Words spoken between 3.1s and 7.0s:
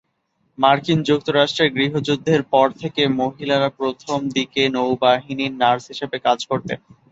মহিলারা প্রথম দিকে নৌবাহিনীর নার্স হিসেবে কাজ করতেন।